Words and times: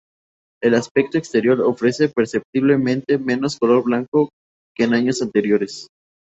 El 0.63 0.73
aspecto 0.73 1.19
exterior 1.19 1.61
ofrece 1.61 2.09
perceptiblemente 2.09 3.19
menos 3.19 3.59
color 3.59 3.83
blanco 3.83 4.29
que 4.75 4.85
en 4.85 4.95
años 4.95 5.21
anteriores. 5.21 5.85